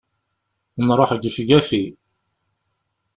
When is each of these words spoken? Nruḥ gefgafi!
Nruḥ 0.87 1.11
gefgafi! 1.21 1.83